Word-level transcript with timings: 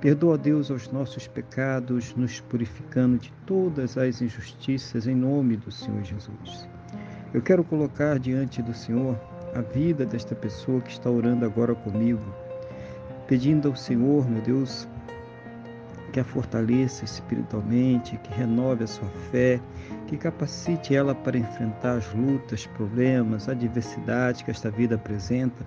Perdoa, 0.00 0.36
Deus, 0.36 0.68
os 0.68 0.92
nossos 0.92 1.26
pecados, 1.26 2.14
nos 2.14 2.38
purificando 2.40 3.16
de 3.16 3.32
todas 3.46 3.96
as 3.96 4.20
injustiças, 4.20 5.06
em 5.06 5.14
nome 5.14 5.56
do 5.56 5.72
Senhor 5.72 6.04
Jesus. 6.04 6.68
Eu 7.32 7.40
quero 7.40 7.64
colocar 7.64 8.18
diante 8.18 8.60
do 8.60 8.74
Senhor 8.74 9.18
a 9.54 9.62
vida 9.62 10.04
desta 10.04 10.34
pessoa 10.34 10.82
que 10.82 10.90
está 10.90 11.08
orando 11.08 11.46
agora 11.46 11.74
comigo, 11.74 12.22
pedindo 13.26 13.68
ao 13.68 13.74
Senhor, 13.76 14.28
meu 14.28 14.42
Deus, 14.42 14.86
que 16.12 16.20
a 16.20 16.24
fortaleça 16.24 17.04
espiritualmente, 17.04 18.18
que 18.18 18.34
renove 18.34 18.84
a 18.84 18.86
sua 18.86 19.08
fé, 19.30 19.58
que 20.06 20.18
capacite 20.18 20.94
ela 20.94 21.14
para 21.14 21.38
enfrentar 21.38 21.96
as 21.96 22.12
lutas, 22.12 22.66
problemas, 22.66 23.48
adversidades 23.48 24.42
que 24.42 24.50
esta 24.50 24.70
vida 24.70 24.96
apresenta 24.96 25.64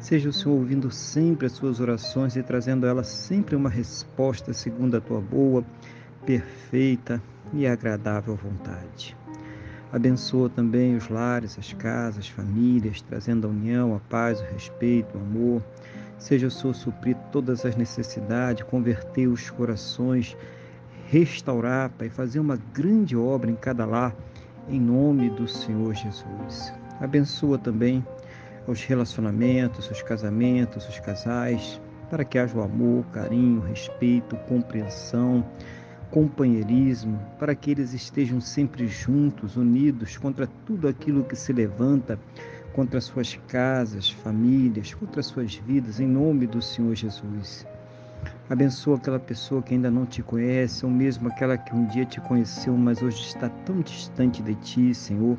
Seja 0.00 0.28
o 0.28 0.32
Senhor 0.32 0.54
ouvindo 0.54 0.90
sempre 0.90 1.46
as 1.46 1.52
suas 1.52 1.80
orações 1.80 2.36
e 2.36 2.42
trazendo 2.42 2.86
a 2.86 2.88
elas 2.88 3.08
sempre 3.08 3.56
uma 3.56 3.68
resposta 3.68 4.52
segundo 4.52 4.96
a 4.96 5.00
tua 5.00 5.20
boa, 5.20 5.64
perfeita 6.24 7.20
e 7.52 7.66
agradável 7.66 8.36
vontade. 8.36 9.16
Abençoa 9.92 10.48
também 10.48 10.96
os 10.96 11.08
lares, 11.08 11.58
as 11.58 11.72
casas, 11.72 12.18
as 12.18 12.28
famílias, 12.28 13.00
trazendo 13.00 13.46
a 13.46 13.50
união, 13.50 13.94
a 13.96 13.98
paz, 13.98 14.40
o 14.40 14.44
respeito, 14.44 15.16
o 15.16 15.20
amor. 15.20 15.62
Seja 16.18 16.46
o 16.46 16.50
Senhor 16.50 16.74
suprir 16.74 17.16
todas 17.32 17.64
as 17.64 17.74
necessidades, 17.74 18.64
converter 18.64 19.26
os 19.26 19.50
corações, 19.50 20.36
restaurar, 21.06 21.90
Pai, 21.90 22.08
fazer 22.08 22.38
uma 22.38 22.58
grande 22.72 23.16
obra 23.16 23.50
em 23.50 23.56
cada 23.56 23.86
lar, 23.86 24.14
em 24.68 24.78
nome 24.78 25.30
do 25.30 25.48
Senhor 25.48 25.94
Jesus. 25.94 26.72
Abençoa 27.00 27.56
também 27.56 28.04
os 28.68 28.84
relacionamentos, 28.84 29.90
os 29.90 30.02
casamentos, 30.02 30.86
os 30.86 31.00
casais, 31.00 31.80
para 32.10 32.22
que 32.22 32.38
haja 32.38 32.56
o 32.56 32.62
amor, 32.62 33.04
carinho, 33.06 33.62
respeito, 33.62 34.36
compreensão, 34.46 35.44
companheirismo, 36.10 37.18
para 37.38 37.54
que 37.54 37.70
eles 37.70 37.94
estejam 37.94 38.40
sempre 38.42 38.86
juntos, 38.86 39.56
unidos 39.56 40.18
contra 40.18 40.46
tudo 40.66 40.86
aquilo 40.86 41.24
que 41.24 41.34
se 41.34 41.52
levanta 41.52 42.18
contra 42.74 43.00
suas 43.00 43.40
casas, 43.48 44.10
famílias, 44.10 44.92
contra 44.92 45.22
suas 45.22 45.54
vidas, 45.54 45.98
em 45.98 46.06
nome 46.06 46.46
do 46.46 46.60
Senhor 46.60 46.94
Jesus. 46.94 47.66
Abençoa 48.50 48.96
aquela 48.96 49.18
pessoa 49.18 49.62
que 49.62 49.74
ainda 49.74 49.90
não 49.90 50.04
te 50.04 50.22
conhece, 50.22 50.84
ou 50.84 50.92
mesmo 50.92 51.28
aquela 51.28 51.56
que 51.56 51.74
um 51.74 51.86
dia 51.86 52.04
te 52.04 52.20
conheceu, 52.20 52.76
mas 52.76 53.02
hoje 53.02 53.22
está 53.22 53.48
tão 53.48 53.80
distante 53.80 54.42
de 54.42 54.54
ti, 54.56 54.94
Senhor 54.94 55.38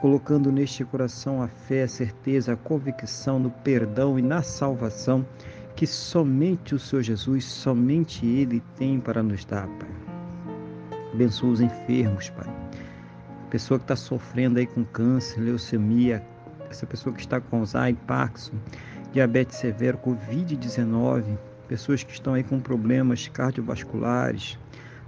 colocando 0.00 0.52
neste 0.52 0.84
coração 0.84 1.42
a 1.42 1.48
fé, 1.48 1.84
a 1.84 1.88
certeza, 1.88 2.52
a 2.52 2.56
convicção 2.56 3.38
no 3.38 3.50
perdão 3.50 4.18
e 4.18 4.22
na 4.22 4.42
salvação 4.42 5.24
que 5.74 5.86
somente 5.86 6.74
o 6.74 6.78
Senhor 6.78 7.02
Jesus, 7.02 7.44
somente 7.44 8.24
Ele 8.24 8.62
tem 8.76 8.98
para 8.98 9.22
nos 9.22 9.44
dar, 9.44 9.66
Pai. 9.66 9.88
Abençoa 11.12 11.50
os 11.50 11.60
enfermos, 11.60 12.30
Pai. 12.30 12.48
A 13.46 13.50
pessoa 13.50 13.78
que 13.78 13.84
está 13.84 13.94
sofrendo 13.94 14.58
aí 14.58 14.66
com 14.66 14.84
câncer, 14.84 15.38
leucemia, 15.40 16.22
essa 16.70 16.86
pessoa 16.86 17.14
que 17.14 17.20
está 17.20 17.40
com 17.40 17.60
Alzheimer, 17.60 18.00
Parkinson, 18.06 18.56
diabetes 19.12 19.58
severo, 19.58 19.98
Covid-19, 19.98 21.36
pessoas 21.68 22.02
que 22.02 22.12
estão 22.12 22.34
aí 22.34 22.42
com 22.42 22.58
problemas 22.58 23.28
cardiovasculares, 23.28 24.58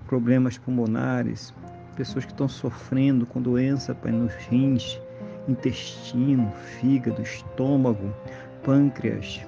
problemas 0.06 0.58
pulmonares, 0.58 1.54
pessoas 1.98 2.24
que 2.24 2.30
estão 2.30 2.48
sofrendo 2.48 3.26
com 3.26 3.42
doença 3.42 3.92
pai, 3.92 4.12
nos 4.12 4.32
rins, 4.48 5.00
intestino, 5.48 6.52
fígado, 6.78 7.20
estômago, 7.20 8.14
pâncreas. 8.62 9.40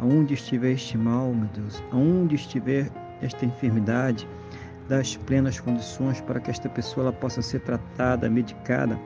Aonde 0.00 0.32
estiver 0.32 0.72
este 0.72 0.96
mal, 0.96 1.34
meu 1.34 1.48
Deus, 1.48 1.82
aonde 1.92 2.36
estiver 2.36 2.90
esta 3.20 3.44
enfermidade, 3.44 4.26
das 4.88 5.16
plenas 5.16 5.60
condições 5.60 6.20
para 6.22 6.40
que 6.40 6.50
esta 6.50 6.68
pessoa 6.70 7.04
ela 7.04 7.12
possa 7.12 7.42
ser 7.42 7.60
tratada, 7.60 8.30
medicada, 8.30 8.98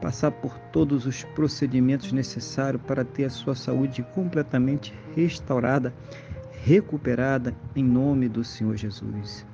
passar 0.00 0.30
por 0.30 0.58
todos 0.72 1.06
os 1.06 1.24
procedimentos 1.24 2.12
necessários 2.12 2.82
para 2.86 3.04
ter 3.04 3.26
a 3.26 3.30
sua 3.30 3.54
saúde 3.54 4.02
completamente 4.14 4.94
restaurada, 5.14 5.92
recuperada, 6.64 7.54
em 7.76 7.84
nome 7.84 8.28
do 8.28 8.42
Senhor 8.42 8.76
Jesus. 8.76 9.51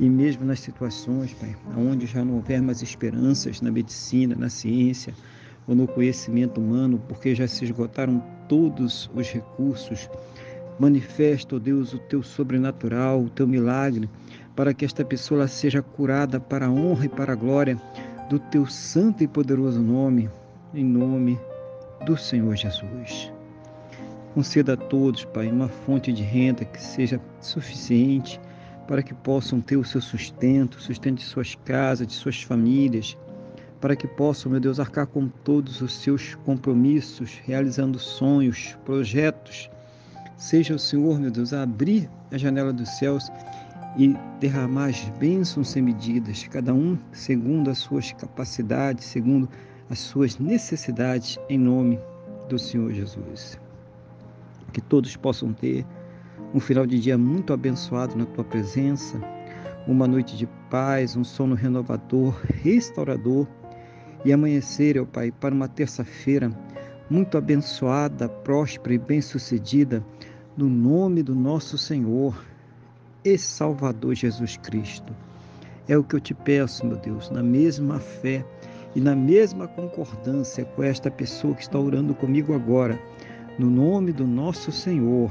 E 0.00 0.08
mesmo 0.08 0.44
nas 0.44 0.60
situações, 0.60 1.34
Pai, 1.34 1.54
onde 1.76 2.06
já 2.06 2.24
não 2.24 2.34
houver 2.34 2.60
mais 2.60 2.82
esperanças 2.82 3.60
na 3.60 3.70
medicina, 3.70 4.34
na 4.34 4.48
ciência 4.48 5.14
ou 5.66 5.74
no 5.74 5.86
conhecimento 5.86 6.60
humano, 6.60 7.00
porque 7.08 7.34
já 7.34 7.46
se 7.46 7.64
esgotaram 7.64 8.22
todos 8.48 9.10
os 9.14 9.30
recursos, 9.30 10.08
manifesta, 10.78 11.56
ó 11.56 11.58
Deus, 11.58 11.92
o 11.92 11.98
teu 11.98 12.22
sobrenatural, 12.22 13.22
o 13.22 13.30
teu 13.30 13.46
milagre, 13.46 14.08
para 14.56 14.74
que 14.74 14.84
esta 14.84 15.04
pessoa 15.04 15.46
seja 15.46 15.82
curada 15.82 16.40
para 16.40 16.66
a 16.66 16.70
honra 16.70 17.04
e 17.04 17.08
para 17.08 17.32
a 17.32 17.36
glória 17.36 17.80
do 18.28 18.38
teu 18.38 18.66
santo 18.66 19.22
e 19.22 19.28
poderoso 19.28 19.80
nome, 19.80 20.28
em 20.74 20.84
nome 20.84 21.38
do 22.04 22.16
Senhor 22.16 22.56
Jesus. 22.56 23.32
Conceda 24.34 24.72
a 24.72 24.76
todos, 24.76 25.24
Pai, 25.26 25.48
uma 25.48 25.68
fonte 25.68 26.12
de 26.12 26.22
renda 26.22 26.64
que 26.64 26.82
seja 26.82 27.20
suficiente 27.40 28.40
para 28.86 29.02
que 29.02 29.14
possam 29.14 29.60
ter 29.60 29.76
o 29.76 29.84
seu 29.84 30.00
sustento, 30.00 30.80
sustento 30.80 31.18
de 31.18 31.24
suas 31.24 31.54
casas, 31.54 32.06
de 32.06 32.12
suas 32.12 32.42
famílias, 32.42 33.16
para 33.80 33.96
que 33.96 34.06
possam, 34.06 34.52
meu 34.52 34.60
Deus, 34.60 34.78
arcar 34.78 35.06
com 35.06 35.28
todos 35.28 35.80
os 35.80 35.92
seus 35.94 36.34
compromissos, 36.44 37.40
realizando 37.44 37.98
sonhos, 37.98 38.78
projetos. 38.84 39.68
Seja 40.36 40.74
o 40.74 40.78
Senhor, 40.78 41.18
meu 41.18 41.30
Deus, 41.30 41.52
a 41.52 41.62
abrir 41.62 42.08
a 42.30 42.38
janela 42.38 42.72
dos 42.72 42.88
céus 42.90 43.30
e 43.96 44.16
derramar 44.40 44.86
as 44.86 45.00
bênçãos 45.18 45.68
sem 45.68 45.82
medidas, 45.82 46.46
cada 46.48 46.72
um 46.72 46.96
segundo 47.12 47.70
as 47.70 47.78
suas 47.78 48.12
capacidades, 48.12 49.04
segundo 49.04 49.48
as 49.90 49.98
suas 49.98 50.38
necessidades, 50.38 51.38
em 51.48 51.58
nome 51.58 51.98
do 52.48 52.58
Senhor 52.58 52.92
Jesus. 52.92 53.58
Que 54.72 54.80
todos 54.80 55.14
possam 55.16 55.52
ter 55.52 55.84
um 56.54 56.60
final 56.60 56.86
de 56.86 56.98
dia 56.98 57.16
muito 57.16 57.52
abençoado 57.52 58.16
na 58.16 58.26
tua 58.26 58.44
presença, 58.44 59.18
uma 59.86 60.06
noite 60.06 60.36
de 60.36 60.46
paz, 60.68 61.16
um 61.16 61.24
sono 61.24 61.54
renovador, 61.54 62.38
restaurador 62.62 63.46
e 64.24 64.32
amanhecer, 64.32 65.00
ó 65.00 65.04
Pai, 65.06 65.32
para 65.32 65.54
uma 65.54 65.66
terça-feira 65.66 66.50
muito 67.08 67.38
abençoada, 67.38 68.28
próspera 68.28 68.94
e 68.94 68.98
bem-sucedida, 68.98 70.04
no 70.56 70.68
nome 70.68 71.22
do 71.22 71.34
nosso 71.34 71.78
Senhor 71.78 72.34
e 73.24 73.38
Salvador 73.38 74.14
Jesus 74.14 74.58
Cristo. 74.58 75.14
É 75.88 75.96
o 75.96 76.04
que 76.04 76.14
eu 76.14 76.20
te 76.20 76.34
peço, 76.34 76.86
meu 76.86 76.96
Deus, 76.96 77.30
na 77.30 77.42
mesma 77.42 77.98
fé 77.98 78.44
e 78.94 79.00
na 79.00 79.16
mesma 79.16 79.66
concordância 79.66 80.64
com 80.64 80.82
esta 80.82 81.10
pessoa 81.10 81.54
que 81.54 81.62
está 81.62 81.78
orando 81.78 82.14
comigo 82.14 82.54
agora, 82.54 83.00
no 83.58 83.70
nome 83.70 84.12
do 84.12 84.26
nosso 84.26 84.70
Senhor 84.70 85.30